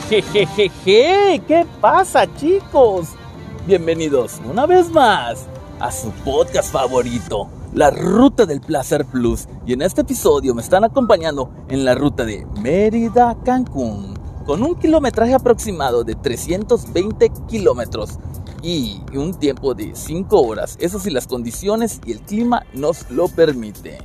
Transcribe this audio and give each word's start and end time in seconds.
Jejejejeje, 0.00 1.42
¿qué 1.48 1.66
pasa 1.80 2.24
chicos? 2.36 3.08
Bienvenidos 3.66 4.40
una 4.48 4.64
vez 4.64 4.90
más 4.90 5.46
a 5.80 5.90
su 5.90 6.10
podcast 6.24 6.72
favorito, 6.72 7.48
La 7.74 7.90
Ruta 7.90 8.46
del 8.46 8.60
Placer 8.60 9.04
Plus. 9.04 9.48
Y 9.66 9.72
en 9.72 9.82
este 9.82 10.02
episodio 10.02 10.54
me 10.54 10.62
están 10.62 10.84
acompañando 10.84 11.50
en 11.68 11.84
la 11.84 11.96
ruta 11.96 12.24
de 12.24 12.46
Mérida 12.60 13.30
a 13.30 13.42
Cancún, 13.42 14.14
con 14.46 14.62
un 14.62 14.76
kilometraje 14.76 15.34
aproximado 15.34 16.04
de 16.04 16.14
320 16.14 17.32
kilómetros 17.48 18.18
y 18.62 19.00
un 19.14 19.34
tiempo 19.34 19.74
de 19.74 19.96
5 19.96 20.40
horas. 20.40 20.76
Eso 20.80 21.00
si 21.00 21.10
las 21.10 21.26
condiciones 21.26 22.00
y 22.06 22.12
el 22.12 22.20
clima 22.20 22.64
nos 22.72 23.10
lo 23.10 23.26
permiten. 23.26 23.98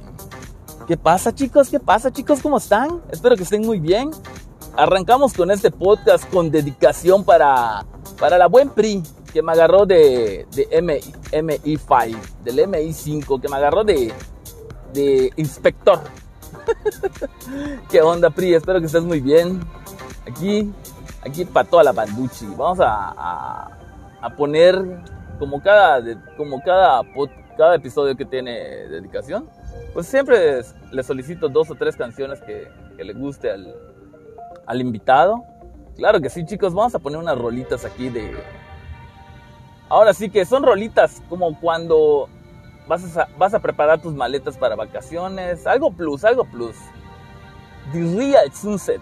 ¿Qué 0.87 0.97
pasa 0.97 1.33
chicos? 1.33 1.69
¿Qué 1.69 1.79
pasa 1.79 2.11
chicos? 2.11 2.41
¿Cómo 2.41 2.57
están? 2.57 3.01
Espero 3.11 3.37
que 3.37 3.43
estén 3.43 3.61
muy 3.61 3.79
bien. 3.79 4.09
Arrancamos 4.75 5.33
con 5.33 5.51
este 5.51 5.69
podcast 5.69 6.27
con 6.31 6.49
dedicación 6.49 7.23
para, 7.23 7.85
para 8.19 8.39
la 8.39 8.47
buen 8.47 8.69
PRI 8.69 9.03
que 9.31 9.43
me 9.43 9.51
agarró 9.51 9.85
de, 9.85 10.47
de 10.55 10.81
MI, 10.81 10.99
MI5, 11.31 12.17
del 12.43 12.57
MI5, 12.57 13.39
que 13.39 13.49
me 13.49 13.57
agarró 13.57 13.83
de, 13.83 14.11
de 14.91 15.31
inspector. 15.35 15.99
¿Qué 17.91 18.01
onda 18.01 18.31
PRI? 18.31 18.55
Espero 18.55 18.79
que 18.79 18.87
estés 18.87 19.03
muy 19.03 19.21
bien. 19.21 19.59
Aquí, 20.27 20.73
aquí 21.23 21.45
para 21.45 21.69
toda 21.69 21.83
la 21.83 21.91
banduchi. 21.91 22.47
Vamos 22.57 22.79
a, 22.79 23.69
a, 24.21 24.29
poner 24.35 24.75
como 25.37 25.61
cada, 25.61 26.01
como 26.35 26.63
cada, 26.63 27.01
cada 27.55 27.75
episodio 27.75 28.17
que 28.17 28.25
tiene 28.25 28.87
dedicación. 28.87 29.47
Pues 29.93 30.07
siempre 30.07 30.61
le 30.91 31.03
solicito 31.03 31.47
dos 31.47 31.69
o 31.69 31.75
tres 31.75 31.95
canciones 31.95 32.41
que, 32.41 32.67
que 32.97 33.03
le 33.03 33.13
guste 33.13 33.51
al, 33.51 33.92
al 34.65 34.81
invitado. 34.81 35.43
Claro 35.95 36.21
que 36.21 36.29
sí, 36.29 36.45
chicos, 36.45 36.73
vamos 36.73 36.95
a 36.95 36.99
poner 36.99 37.19
unas 37.19 37.37
rolitas 37.37 37.85
aquí 37.85 38.09
de... 38.09 38.35
Ahora 39.89 40.13
sí 40.13 40.29
que 40.29 40.45
son 40.45 40.63
rolitas 40.63 41.21
como 41.29 41.59
cuando 41.59 42.27
vas 42.87 43.17
a, 43.17 43.27
vas 43.37 43.53
a 43.53 43.59
preparar 43.59 44.01
tus 44.01 44.13
maletas 44.13 44.57
para 44.57 44.75
vacaciones. 44.75 45.67
Algo 45.67 45.91
plus, 45.91 46.23
algo 46.23 46.45
plus. 46.45 46.75
The 47.91 47.99
Real 48.17 48.51
Sunset. 48.53 49.01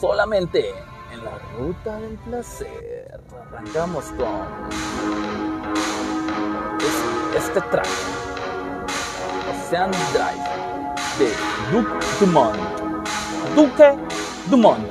Solamente 0.00 0.70
en 1.12 1.24
la 1.24 1.38
ruta 1.56 1.98
del 2.00 2.16
placer. 2.18 3.20
Arrancamos 3.48 4.04
con 4.12 4.46
este, 7.36 7.60
track. 7.60 7.86
Ocean 9.50 9.90
Drive 10.12 10.64
de 11.18 11.32
Duke 11.72 12.06
Dumont. 12.20 12.56
Duque 13.54 14.13
Dumont, 14.46 14.86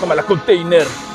como 0.00 0.14
la 0.14 0.22
container. 0.22 1.07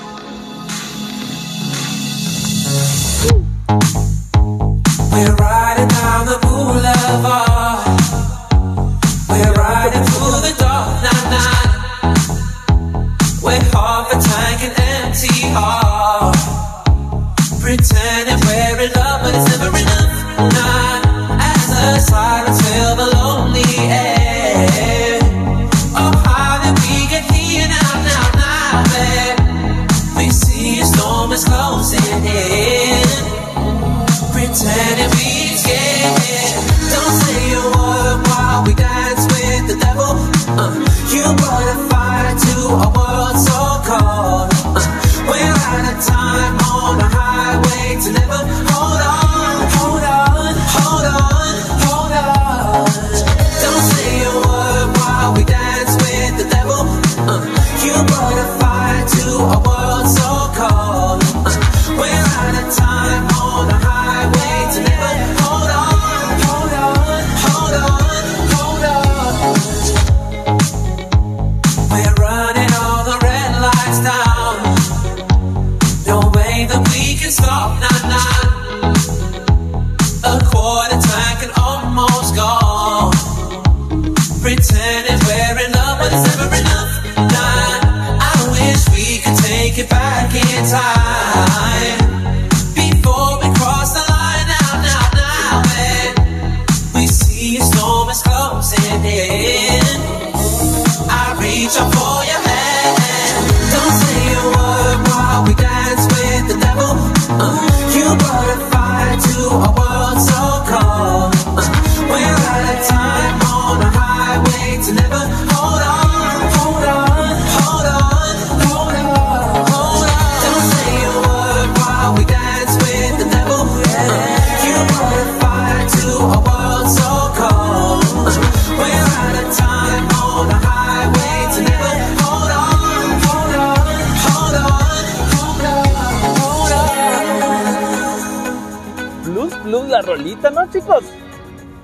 In 85.43 85.71
love, 85.71 85.99
but 85.99 86.11
it's 86.11 86.37
never 86.37 86.55
enough. 86.55 87.03
Nah, 87.15 87.79
I 88.19 88.47
wish 88.49 88.89
we 88.89 89.19
could 89.19 89.37
take 89.37 89.77
it 89.77 89.87
back 89.87 90.33
in 90.33 90.65
time. 90.65 91.72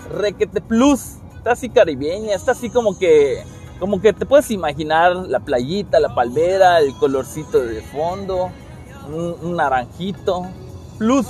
Requete 0.09 0.62
Plus. 0.62 1.18
Está 1.38 1.52
así 1.53 1.70
caribeña, 1.70 2.35
está 2.35 2.52
así 2.52 2.70
como 2.70 2.97
que. 2.97 3.44
Como 3.79 4.02
que 4.02 4.11
te 4.11 4.26
puedes 4.26 4.52
imaginar 4.52 5.16
la 5.16 5.40
playita, 5.40 6.02
la 6.02 6.14
palmera, 6.14 6.79
el 6.79 6.94
colorcito 6.97 7.59
de 7.59 7.82
fondo, 7.82 8.52
un, 9.08 9.56
naranjito. 9.56 10.46
Plus. 10.97 11.26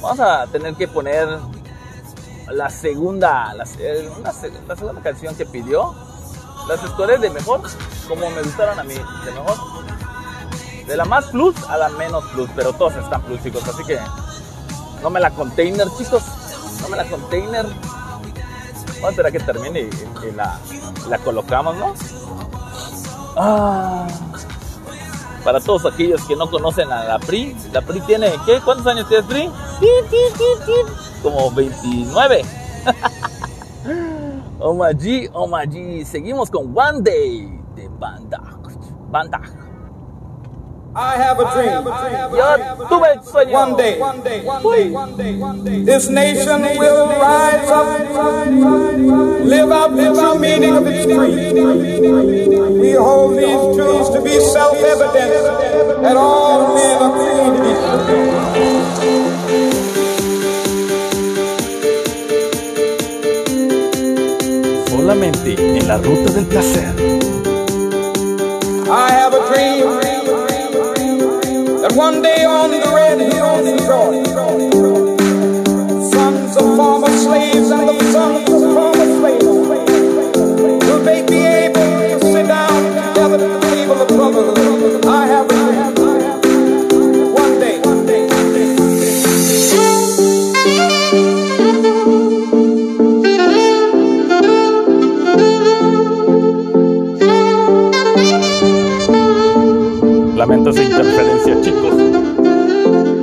Vamos 0.00 0.18
a 0.18 0.46
tener 0.48 0.74
que 0.74 0.88
poner 0.88 1.28
la 2.50 2.68
segunda, 2.68 3.54
la, 3.54 3.64
una 4.18 4.32
la 4.66 4.76
segunda 4.76 5.02
canción 5.02 5.36
que 5.36 5.46
pidió. 5.46 5.94
Las 6.66 6.82
escogeré 6.82 7.18
de 7.18 7.30
mejor, 7.30 7.60
como 8.08 8.28
me 8.30 8.42
gustaron 8.42 8.78
a 8.78 8.84
mí, 8.84 8.94
de 8.94 9.32
mejor. 9.32 9.56
De 10.86 10.96
la 10.96 11.04
más 11.04 11.26
plus 11.26 11.54
a 11.68 11.78
la 11.78 11.88
menos 11.90 12.24
plus, 12.32 12.50
pero 12.56 12.72
todas 12.72 12.96
están 12.96 13.22
plus, 13.22 13.40
chicos. 13.42 13.66
Así 13.68 13.84
que 13.84 13.98
no 15.00 15.10
me 15.10 15.20
la 15.20 15.30
container, 15.30 15.86
chicos. 15.96 16.22
No 16.80 16.88
me 16.88 16.96
la 16.96 17.04
container. 17.08 17.66
Vamos 17.66 19.04
a 19.04 19.10
esperar 19.10 19.28
a 19.28 19.32
que 19.32 19.40
termine 19.40 19.80
y, 19.80 19.90
la, 20.34 20.58
la 21.08 21.18
colocamos, 21.18 21.76
¿no? 21.76 21.94
Ah, 23.36 24.06
para 25.44 25.60
todos 25.60 25.84
aquellos 25.86 26.24
que 26.24 26.36
no 26.36 26.48
conocen 26.50 26.92
a 26.92 27.04
la 27.04 27.18
PRI, 27.18 27.56
la 27.72 27.80
PRI 27.80 28.00
tiene, 28.02 28.32
¿qué? 28.46 28.60
¿Cuántos 28.64 28.86
años 28.86 29.08
tienes, 29.08 29.26
PRI? 29.26 29.50
Como 31.22 31.50
29. 31.50 32.44
oh 34.60 34.74
my 34.74 34.94
G, 34.94 35.30
oh 35.32 35.46
my 35.46 35.66
G. 35.66 36.04
Seguimos 36.04 36.50
con 36.50 36.72
One 36.76 37.00
Day 37.02 37.60
de 37.74 37.88
Banda. 37.88 38.40
Banda. 39.10 39.40
I 40.94 41.16
have 41.16 41.40
a 41.40 41.44
dream. 41.54 41.86
Yo 42.36 42.58
tuve 42.88 43.12
el 43.12 43.22
sueño. 43.24 43.52
One 43.52 43.76
day, 43.76 43.98
this 45.84 46.08
nation 46.10 46.62
will 46.76 47.06
rise 47.08 47.70
up, 47.70 47.86
live 49.42 49.72
out 49.72 49.96
the 49.96 50.12
true 50.12 50.38
meaning 50.38 50.76
of 50.76 50.86
its 50.86 51.06
creed. 51.06 51.54
We 52.78 52.92
hold 52.92 53.38
these 53.38 53.74
truths 53.74 54.10
to 54.10 54.20
be 54.20 54.38
self-evident 54.38 55.32
that 56.02 56.14
all 56.16 56.74
men 56.74 57.02
are 57.02 57.12
created 57.16 57.66
equal. 57.72 58.02
Solamente 64.88 65.54
en 65.78 65.88
la 65.88 65.96
ruta 65.96 66.32
del 66.32 66.46
placer. 66.46 66.94
I 68.90 69.10
have 69.10 69.32
a 69.32 69.40
dream 69.48 70.01
one 71.96 72.22
day 72.22 72.44
on 72.44 72.70
the 72.70 72.78
red 72.94 73.18
hills 73.20 73.66
in 73.66 73.76
Georgia, 73.78 74.24
sons 76.10 76.56
of 76.56 76.76
former 76.76 77.08
slaves 77.08 77.51
interferencia, 100.92 101.60
chicos. 101.62 103.21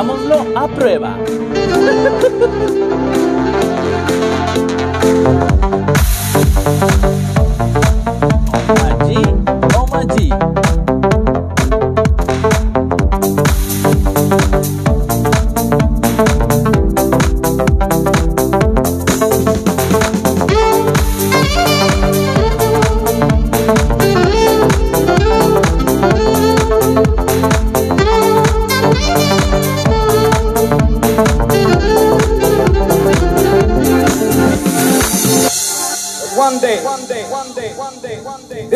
Pongámoslo 0.00 0.46
a 0.56 0.66
prueba. 0.66 1.18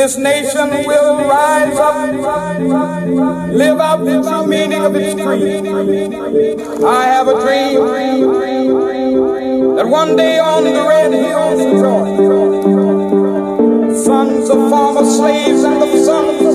this 0.04 0.18
nation 0.18 0.68
will 0.84 1.16
rise 1.16 1.78
up, 1.78 2.12
live 3.50 3.80
out 3.80 4.04
the 4.04 4.20
true 4.20 4.46
meaning 4.46 4.84
of 4.84 4.94
its 4.94 5.14
creed. 5.14 5.66
I 6.84 7.04
have 7.04 7.26
a 7.26 7.40
dream 7.40 7.80
that 9.76 9.86
one 9.88 10.14
day 10.14 10.38
on 10.38 10.64
the 10.64 10.84
red 10.86 11.10
hills 11.10 11.60
of 11.64 11.72
Georgia, 11.82 12.34
sons 14.04 14.50
of 14.50 14.68
former 14.68 15.06
slaves 15.06 15.62
and 15.64 15.80
the 15.80 16.04
sons 16.04 16.42
of 16.48 16.53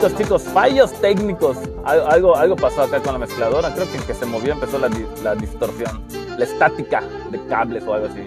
Técnicos, 0.00 0.16
chicos, 0.18 0.42
fallos 0.54 0.92
técnicos. 1.00 1.58
Al- 1.84 2.06
Algo, 2.10 2.34
algo 2.34 2.56
pasó 2.56 2.82
acá 2.82 3.00
con 3.02 3.12
la 3.12 3.18
mezcladora. 3.18 3.72
Creo 3.74 3.86
que 3.90 3.98
en 3.98 4.02
que 4.04 4.14
se 4.14 4.24
movió 4.24 4.54
empezó 4.54 4.78
la, 4.78 4.88
la 5.22 5.34
distorsión, 5.34 6.02
la 6.38 6.44
estática 6.44 7.02
de 7.30 7.44
cables 7.46 7.84
o 7.86 7.92
algo 7.92 8.06
así. 8.06 8.26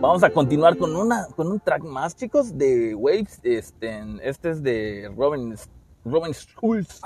Vamos 0.00 0.22
a 0.22 0.30
continuar 0.30 0.76
con, 0.76 0.94
una, 0.94 1.26
con 1.34 1.48
un 1.50 1.58
track 1.58 1.82
más, 1.82 2.14
chicos, 2.14 2.56
de 2.56 2.94
Waves. 2.94 3.40
Este, 3.42 4.00
este 4.22 4.50
es 4.50 4.62
de 4.62 5.10
Robin, 5.16 5.56
Robin 6.04 6.32
Schulz. 6.32 7.00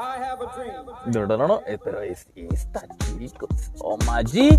No, 1.06 1.26
no, 1.26 1.36
no, 1.38 1.48
no, 1.48 1.60
eh, 1.66 1.78
pero 1.82 2.02
es 2.02 2.26
esta, 2.34 2.82
chicos. 3.18 3.48
Omaji, 3.78 4.58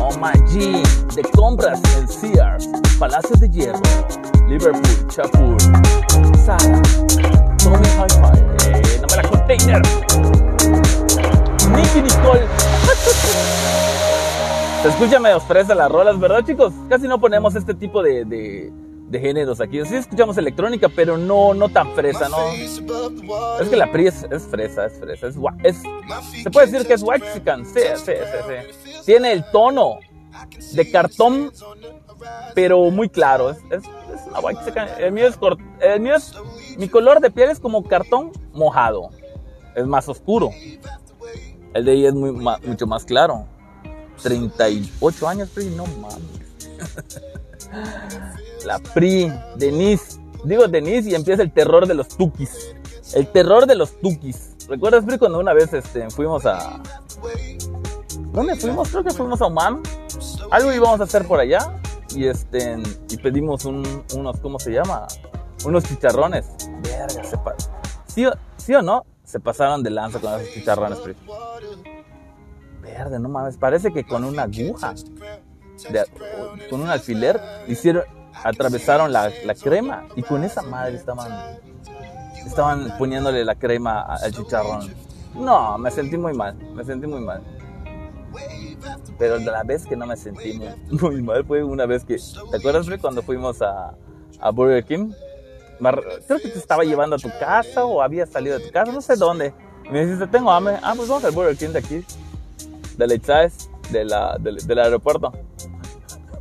Omaji, 0.00 0.82
de 1.14 1.22
compras 1.36 1.82
en 1.98 2.08
Sears, 2.08 2.68
Palacio 2.98 3.36
de 3.36 3.48
Hierro, 3.50 3.80
Liverpool, 4.48 5.06
Chapul, 5.08 5.56
Sara, 6.46 6.82
Tommy 7.64 7.88
Hi-Fi, 7.88 8.68
eh, 8.68 9.00
no 9.00 9.16
la 9.16 9.22
container, 9.22 9.80
Nicky 11.74 12.02
Nicole. 12.02 12.46
Se 14.82 14.88
escucha 14.88 15.18
medio 15.18 15.40
fresa 15.40 15.74
las 15.74 15.90
rolas, 15.90 16.20
¿verdad, 16.20 16.44
chicos? 16.44 16.74
Casi 16.90 17.08
no 17.08 17.18
ponemos 17.18 17.54
este 17.54 17.72
tipo 17.72 18.02
de, 18.02 18.26
de, 18.26 19.18
géneros 19.18 19.62
aquí. 19.62 19.82
Sí 19.86 19.96
escuchamos 19.96 20.36
electrónica, 20.36 20.90
pero 20.90 21.16
no, 21.16 21.54
no 21.54 21.70
tan 21.70 21.94
fresa, 21.94 22.28
¿no? 22.28 22.36
Es 22.52 23.68
que 23.70 23.76
la 23.76 23.90
PRI 23.90 24.08
es, 24.08 24.26
es 24.30 24.42
fresa, 24.42 24.84
es 24.84 24.98
fresa, 25.00 25.28
es, 25.28 25.82
se 26.42 26.50
puede 26.50 26.66
decir 26.66 26.86
que 26.86 26.92
es 26.92 27.02
waxican, 27.02 27.64
sí, 27.64 27.80
sí, 27.96 28.12
sí, 28.12 28.12
sí. 28.84 28.90
Tiene 29.06 29.32
el 29.32 29.42
tono 29.50 30.00
de 30.72 30.90
cartón, 30.90 31.50
pero 32.54 32.90
muy 32.90 33.08
claro. 33.08 33.50
Es, 33.50 33.58
es, 33.70 33.84
es 33.84 34.26
una 34.28 34.40
waxican. 34.40 34.88
El 34.98 35.12
mío 35.12 35.28
es, 35.28 35.38
el 35.80 36.00
mío 36.00 36.16
es, 36.16 36.34
mi 36.78 36.88
color 36.88 37.20
de 37.20 37.30
piel 37.30 37.50
es 37.50 37.60
como 37.60 37.84
cartón 37.84 38.32
mojado. 38.52 39.10
Es 39.74 39.86
más 39.86 40.08
oscuro. 40.08 40.50
El 41.74 41.84
de 41.84 41.92
ella 41.92 42.08
es 42.08 42.14
muy, 42.14 42.30
mucho 42.32 42.86
más 42.86 43.04
claro. 43.04 43.46
38 44.22 45.28
años, 45.28 45.48
PRI, 45.50 45.66
no 45.70 45.84
mames. 45.86 46.18
La 48.64 48.78
PRI, 48.78 49.32
Denise. 49.56 50.20
Digo 50.44 50.68
Denise 50.68 51.10
y 51.10 51.14
empieza 51.14 51.42
el 51.42 51.52
terror 51.52 51.86
de 51.86 51.94
los 51.94 52.08
tukis. 52.08 52.74
El 53.14 53.26
terror 53.28 53.66
de 53.66 53.74
los 53.74 54.00
tukis. 54.00 54.50
¿Recuerdas, 54.68 55.04
PRI, 55.04 55.18
cuando 55.18 55.38
una 55.40 55.52
vez 55.52 55.72
este, 55.72 56.08
fuimos 56.10 56.46
a... 56.46 56.80
¿Dónde 58.32 58.56
fuimos? 58.56 58.88
Creo 58.88 59.04
que 59.04 59.10
fuimos 59.10 59.40
a 59.42 59.46
Oman. 59.46 59.82
Algo 60.50 60.72
íbamos 60.72 61.00
a 61.00 61.04
hacer 61.04 61.26
por 61.26 61.40
allá. 61.40 61.80
Y 62.14 62.26
este 62.26 62.76
y 63.10 63.16
pedimos 63.16 63.64
un- 63.64 64.04
unos, 64.14 64.38
¿cómo 64.40 64.58
se 64.60 64.70
llama? 64.70 65.06
Unos 65.64 65.84
chicharrones. 65.84 66.46
Verga, 66.82 67.22
¿Sí, 68.06 68.26
o, 68.26 68.32
¿Sí 68.56 68.74
o 68.74 68.82
no? 68.82 69.04
Se 69.24 69.40
pasaron 69.40 69.82
de 69.82 69.90
lanza 69.90 70.20
con 70.20 70.38
esos 70.40 70.52
chicharrones, 70.52 70.98
PRI. 70.98 71.16
Verde, 72.82 73.18
no 73.18 73.28
mames. 73.28 73.56
Parece 73.56 73.92
que 73.92 74.04
con 74.04 74.24
una 74.24 74.42
aguja. 74.42 74.94
de- 75.90 76.06
con 76.70 76.80
un 76.82 76.88
alfiler, 76.88 77.40
hicieron, 77.66 78.04
atravesaron 78.44 79.12
la, 79.12 79.30
la 79.44 79.54
crema 79.54 80.06
y 80.14 80.22
con 80.22 80.44
esa 80.44 80.62
madre 80.62 80.94
estaban, 80.96 81.58
estaban 82.46 82.96
poniéndole 82.96 83.44
la 83.44 83.54
crema 83.56 84.02
al 84.02 84.32
chicharrón. 84.32 84.94
No, 85.34 85.76
me 85.78 85.90
sentí 85.90 86.16
muy 86.16 86.32
mal, 86.32 86.54
me 86.74 86.84
sentí 86.84 87.06
muy 87.08 87.20
mal. 87.20 87.42
Pero 89.18 89.38
la 89.38 89.62
vez 89.64 89.84
que 89.84 89.96
no 89.96 90.06
me 90.06 90.16
sentí 90.16 90.52
muy, 90.52 90.68
muy 91.00 91.22
mal 91.22 91.44
fue 91.44 91.64
una 91.64 91.86
vez 91.86 92.04
que, 92.04 92.16
¿te 92.50 92.56
acuerdas 92.56 92.86
Fred, 92.86 93.00
cuando 93.00 93.22
fuimos 93.22 93.60
a, 93.62 93.94
a 94.40 94.50
Burger 94.50 94.84
King? 94.84 95.10
Creo 95.92 96.38
que 96.40 96.48
te 96.48 96.58
estaba 96.58 96.84
llevando 96.84 97.16
a 97.16 97.18
tu 97.18 97.30
casa 97.38 97.84
o 97.84 98.02
había 98.02 98.26
salido 98.26 98.58
de 98.58 98.66
tu 98.66 98.72
casa, 98.72 98.92
no 98.92 99.00
sé 99.00 99.16
dónde. 99.16 99.52
Me 99.90 100.04
dijiste, 100.04 100.26
tengo 100.26 100.50
hambre. 100.50 100.78
Ah, 100.82 100.94
pues 100.96 101.08
vamos 101.08 101.24
al 101.24 101.32
Burger 101.32 101.56
King 101.56 101.70
de 101.70 101.78
aquí, 101.78 102.04
de 102.96 103.06
Leitzais, 103.06 103.68
de 103.90 104.04
la, 104.04 104.36
del, 104.38 104.56
del 104.66 104.78
aeropuerto. 104.78 105.32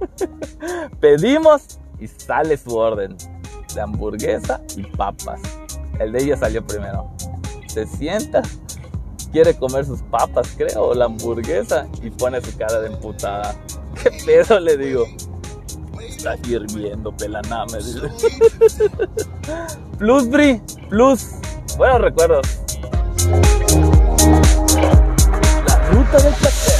Pedimos 0.99 1.79
y 1.99 2.07
sale 2.07 2.57
su 2.57 2.75
orden 2.75 3.17
de 3.73 3.81
hamburguesa 3.81 4.61
y 4.75 4.83
papas. 4.83 5.41
El 5.99 6.11
de 6.11 6.23
ella 6.23 6.37
salió 6.37 6.65
primero. 6.65 7.11
Se 7.67 7.85
sienta, 7.87 8.41
quiere 9.31 9.55
comer 9.55 9.85
sus 9.85 10.01
papas, 10.03 10.53
creo, 10.55 10.83
o 10.83 10.93
la 10.93 11.05
hamburguesa 11.05 11.87
y 12.01 12.09
pone 12.09 12.41
su 12.41 12.55
cara 12.57 12.79
de 12.79 12.87
emputada. 12.87 13.55
¿Qué 14.03 14.11
pedo 14.25 14.59
le 14.59 14.77
digo? 14.77 15.05
Está 16.23 16.37
hirviendo, 16.47 17.11
pelana, 17.11 17.65
me 17.65 17.79
dice. 17.79 18.09
Plus, 19.97 20.29
Bri, 20.29 20.61
plus. 20.87 21.31
Buenos 21.75 21.99
recuerdos. 21.99 22.47
La 25.67 25.89
ruta 25.89 26.17
del 26.21 26.33
placer. 26.35 26.72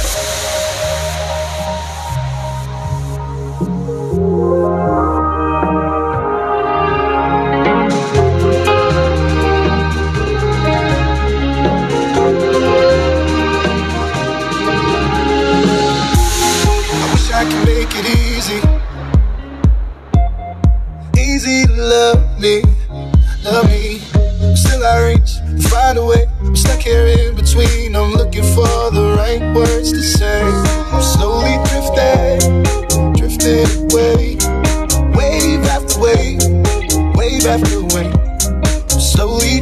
Drifting. 34.14 34.38
Wave 35.12 35.64
after 35.66 36.00
wave, 36.00 36.42
wave 37.16 37.46
after 37.46 37.82
wave. 37.94 38.90
Slowly 38.90 39.60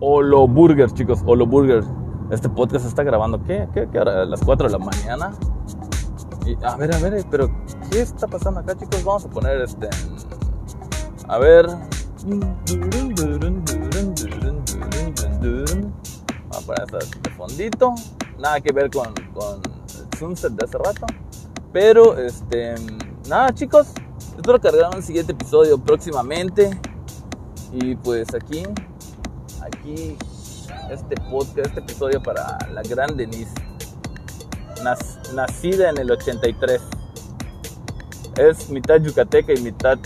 Olo 0.00 0.46
Burger, 0.46 0.92
chicos, 0.92 1.20
Olo 1.26 1.44
Burger. 1.44 1.82
Este 2.30 2.48
podcast 2.48 2.86
está 2.86 3.02
grabando, 3.02 3.42
¿qué? 3.42 3.68
¿Qué, 3.74 3.88
qué 3.90 3.98
hora? 3.98 4.22
A 4.22 4.24
las 4.24 4.40
4 4.44 4.68
de 4.68 4.72
la 4.72 4.78
mañana. 4.78 5.32
Y, 6.46 6.56
a 6.64 6.76
ver, 6.76 6.94
a 6.94 6.98
ver, 6.98 7.24
pero 7.28 7.50
¿qué 7.90 8.02
está 8.02 8.28
pasando 8.28 8.60
acá, 8.60 8.76
chicos? 8.76 9.02
Vamos 9.02 9.24
a 9.24 9.30
poner 9.30 9.60
este. 9.60 9.88
A 11.26 11.38
ver. 11.38 11.66
Vamos 11.66 12.46
a 16.52 16.60
poner 16.66 16.82
esto 16.82 16.98
de 16.98 17.30
fondito. 17.36 17.94
Nada 18.38 18.60
que 18.60 18.72
ver 18.72 18.90
con, 18.90 19.12
con 19.34 19.60
el 19.64 20.18
sunset 20.18 20.52
de 20.52 20.64
hace 20.64 20.78
rato. 20.78 21.06
Pero, 21.72 22.16
este. 22.16 22.76
Nada, 23.28 23.52
chicos. 23.52 23.88
Espero 24.36 24.60
cargar 24.60 24.94
un 24.94 25.02
siguiente 25.02 25.32
episodio 25.32 25.76
próximamente. 25.76 26.70
Y 27.72 27.96
pues 27.96 28.32
aquí, 28.32 28.62
aquí, 29.62 30.16
este 30.90 31.16
podcast, 31.30 31.68
este 31.68 31.80
episodio 31.80 32.22
para 32.22 32.58
la 32.72 32.82
gran 32.82 33.16
Denise. 33.16 33.52
Nac- 34.82 35.32
nacida 35.32 35.90
en 35.90 35.98
el 35.98 36.10
83. 36.10 36.80
Es 38.36 38.70
mitad 38.70 38.96
yucateca 39.00 39.52
y 39.52 39.60
mitad... 39.60 39.98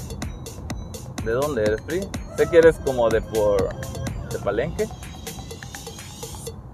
¿De 1.25 1.33
dónde 1.33 1.63
eres, 1.63 1.81
Pri? 1.83 2.01
Sé 2.37 2.49
que 2.49 2.59
eres 2.59 2.77
como 2.85 3.09
de 3.09 3.21
por... 3.21 3.69
¿De 4.31 4.39
Palenque? 4.39 4.89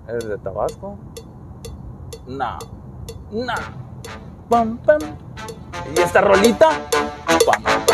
¿Eres 0.08 0.28
de 0.28 0.38
Tabasco? 0.38 0.96
No. 2.26 2.58
No. 3.32 3.54
Pam, 4.48 4.78
pam. 4.78 4.98
¿Y 5.94 6.00
esta 6.00 6.20
rolita? 6.20 6.68
Pam, 7.26 7.62
pam, 7.62 7.84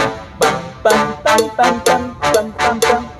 pam, 0.82 1.16
pam, 1.22 1.50
pam, 1.56 1.80
pam, 1.84 2.14
pam, 2.20 2.52
pam, 2.52 2.80
pam. 2.80 3.13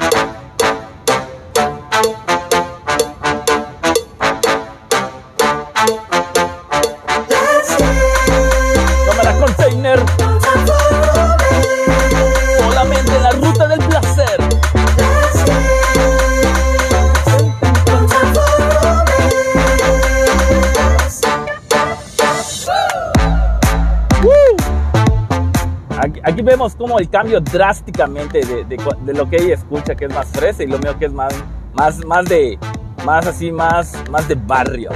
Vemos 26.44 26.74
como 26.74 26.98
el 26.98 27.08
cambio 27.08 27.40
drásticamente 27.40 28.44
de, 28.44 28.64
de 28.64 29.14
lo 29.14 29.28
que 29.28 29.36
ella 29.36 29.54
escucha, 29.54 29.94
que 29.94 30.04
es 30.06 30.14
más 30.14 30.26
fresa, 30.28 30.62
y 30.62 30.66
lo 30.66 30.78
mío 30.78 30.98
que 30.98 31.06
es 31.06 31.12
más, 31.12 31.34
más, 31.74 32.04
más 32.04 32.24
de, 32.26 32.58
más 33.04 33.26
así, 33.26 33.50
más, 33.50 33.94
más 34.10 34.26
de 34.28 34.34
barrio. 34.34 34.90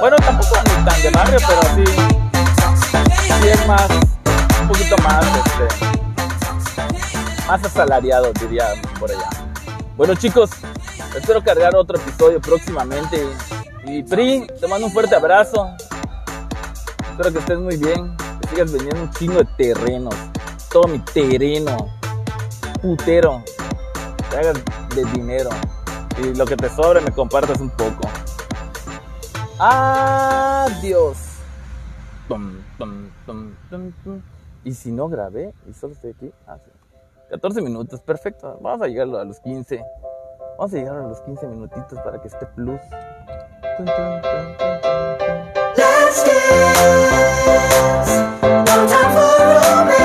Bueno, 0.00 0.16
tampoco 0.16 0.56
ni 0.64 0.84
tan 0.84 1.02
de 1.02 1.10
barrio, 1.10 1.38
pero 1.46 1.62
sí, 1.74 1.84
sí 3.40 3.48
es 3.48 3.66
más, 3.66 3.88
un 4.60 4.68
poquito 4.68 4.96
más, 4.98 5.24
este, 5.24 5.86
más 7.46 7.64
asalariado, 7.64 8.32
diría 8.40 8.66
por 8.98 9.10
allá. 9.10 9.28
Bueno, 9.96 10.14
chicos, 10.14 10.50
espero 11.16 11.42
cargar 11.42 11.76
otro 11.76 11.98
episodio 11.98 12.40
próximamente. 12.40 13.26
Y 13.84 14.02
Pri, 14.02 14.46
te 14.60 14.66
mando 14.68 14.86
un 14.86 14.92
fuerte 14.92 15.14
abrazo. 15.14 15.68
Espero 17.12 17.30
que 17.30 17.38
estés 17.40 17.58
muy 17.58 17.76
bien. 17.76 18.16
Que 18.40 18.48
sigas 18.48 18.72
vendiendo 18.72 19.02
un 19.02 19.10
chingo 19.10 19.34
de 19.34 19.44
terrenos. 19.58 20.14
Todo 20.70 20.88
mi 20.88 20.98
terreno. 20.98 21.90
Putero. 22.80 23.44
Te 24.30 24.38
hagas 24.38 24.54
de 24.96 25.04
dinero. 25.12 25.50
Y 26.22 26.34
lo 26.34 26.46
que 26.46 26.56
te 26.56 26.70
sobre 26.70 27.02
me 27.02 27.10
compartas 27.10 27.60
un 27.60 27.68
poco. 27.68 28.08
Adiós. 29.58 31.18
Y 34.64 34.72
si 34.72 34.90
no 34.90 35.08
grabé 35.08 35.52
y 35.68 35.74
solo 35.74 35.92
estoy 35.92 36.12
aquí. 36.12 36.32
Ah, 36.46 36.56
sí. 36.64 36.70
14 37.28 37.60
minutos, 37.60 38.00
perfecto. 38.00 38.58
Vamos 38.62 38.80
a 38.80 38.88
llegar 38.88 39.08
a 39.08 39.24
los 39.24 39.38
15. 39.40 39.84
Vamos 40.58 40.72
a 40.72 40.76
llegar 40.76 40.96
a 40.96 41.08
los 41.08 41.20
15 41.20 41.46
minutitos 41.46 41.98
para 41.98 42.22
que 42.22 42.28
esté 42.28 42.46
plus. 42.46 42.80
Tun, 43.76 43.84
tun, 43.86 44.22
tun, 44.22 45.61
Christmas. 46.12 48.08
No 48.42 48.86
time 48.86 49.12
for 49.14 49.32
romance. 49.40 50.01